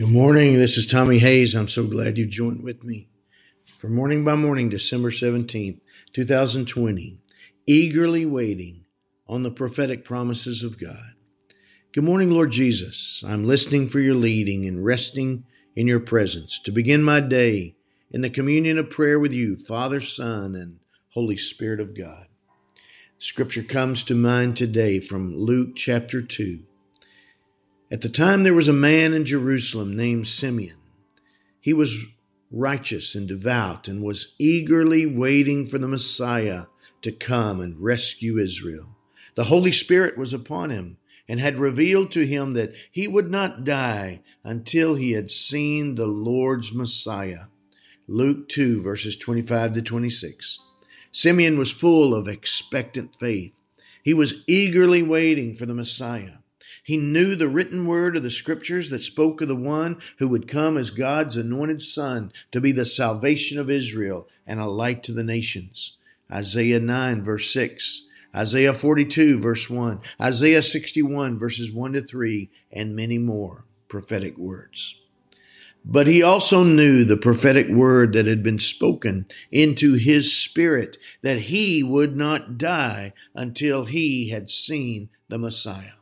[0.00, 0.58] Good morning.
[0.58, 1.54] This is Tommy Hayes.
[1.54, 3.10] I'm so glad you've joined with me
[3.66, 5.78] for Morning by Morning, December 17th,
[6.14, 7.18] 2020,
[7.66, 8.86] eagerly waiting
[9.28, 11.12] on the prophetic promises of God.
[11.92, 13.22] Good morning, Lord Jesus.
[13.26, 15.44] I'm listening for your leading and resting
[15.76, 17.76] in your presence to begin my day
[18.10, 20.78] in the communion of prayer with you, Father, Son, and
[21.10, 22.26] Holy Spirit of God.
[23.18, 26.60] Scripture comes to mind today from Luke chapter 2.
[27.92, 30.76] At the time, there was a man in Jerusalem named Simeon.
[31.60, 32.04] He was
[32.52, 36.66] righteous and devout and was eagerly waiting for the Messiah
[37.02, 38.96] to come and rescue Israel.
[39.34, 40.98] The Holy Spirit was upon him
[41.28, 46.06] and had revealed to him that he would not die until he had seen the
[46.06, 47.46] Lord's Messiah.
[48.06, 50.60] Luke 2, verses 25 to 26.
[51.10, 53.52] Simeon was full of expectant faith.
[54.02, 56.39] He was eagerly waiting for the Messiah.
[56.90, 60.48] He knew the written word of the scriptures that spoke of the one who would
[60.48, 65.12] come as God's anointed son to be the salvation of Israel and a light to
[65.12, 65.98] the nations.
[66.32, 72.96] Isaiah 9, verse 6, Isaiah 42, verse 1, Isaiah 61, verses 1 to 3, and
[72.96, 74.96] many more prophetic words.
[75.84, 81.42] But he also knew the prophetic word that had been spoken into his spirit that
[81.42, 85.92] he would not die until he had seen the Messiah.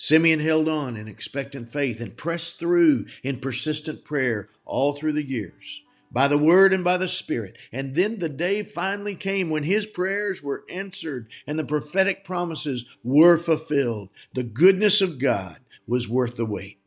[0.00, 5.28] Simeon held on in expectant faith and pressed through in persistent prayer all through the
[5.28, 7.56] years by the word and by the spirit.
[7.72, 12.86] And then the day finally came when his prayers were answered and the prophetic promises
[13.02, 14.08] were fulfilled.
[14.34, 16.78] The goodness of God was worth the wait.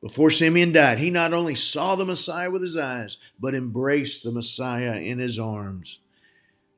[0.00, 4.32] Before Simeon died, he not only saw the Messiah with his eyes, but embraced the
[4.32, 6.00] Messiah in his arms.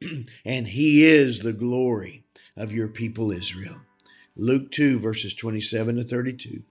[0.44, 2.24] and he is the glory
[2.56, 3.76] of your people Israel.
[4.36, 6.62] Luke 2, verses 27 to 32.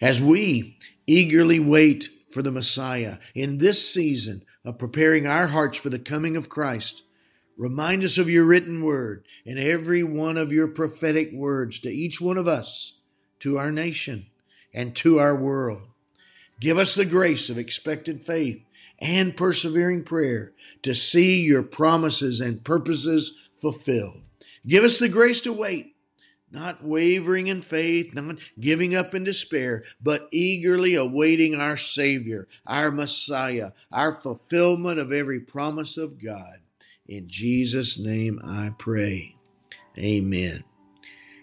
[0.00, 5.88] As we eagerly wait for the Messiah in this season of preparing our hearts for
[5.88, 7.02] the coming of Christ,
[7.56, 12.20] remind us of your written word and every one of your prophetic words to each
[12.20, 12.94] one of us,
[13.40, 14.26] to our nation,
[14.74, 15.82] and to our world.
[16.60, 18.65] Give us the grace of expectant faith
[18.98, 20.52] and persevering prayer
[20.82, 24.22] to see your promises and purposes fulfilled.
[24.66, 25.96] Give us the grace to wait,
[26.50, 32.90] not wavering in faith, not giving up in despair, but eagerly awaiting our Savior, our
[32.90, 36.60] Messiah, our fulfillment of every promise of God.
[37.06, 39.36] In Jesus' name I pray.
[39.98, 40.64] Amen.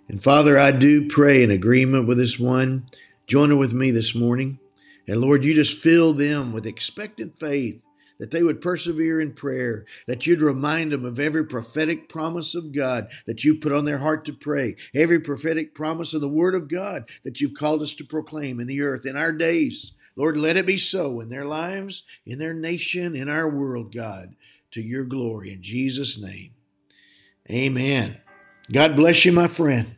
[0.09, 2.89] And Father, I do pray in agreement with this one.
[3.25, 4.59] Join with me this morning.
[5.07, 7.81] And Lord, you just fill them with expectant faith
[8.19, 12.71] that they would persevere in prayer, that you'd remind them of every prophetic promise of
[12.71, 16.55] God that you put on their heart to pray, every prophetic promise of the Word
[16.55, 19.91] of God that you've called us to proclaim in the earth in our days.
[20.15, 24.35] Lord, let it be so in their lives, in their nation, in our world, God,
[24.71, 25.51] to your glory.
[25.51, 26.51] In Jesus' name,
[27.49, 28.17] amen.
[28.71, 29.95] God bless you, my friend,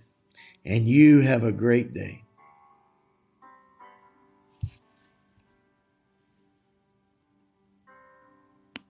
[0.65, 2.24] and you have a great day.